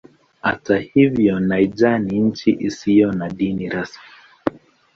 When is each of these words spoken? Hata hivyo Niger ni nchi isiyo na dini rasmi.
Hata 0.45 0.77
hivyo 0.77 1.39
Niger 1.39 1.99
ni 1.99 2.19
nchi 2.19 2.49
isiyo 2.59 3.11
na 3.11 3.29
dini 3.29 3.69
rasmi. 3.69 4.03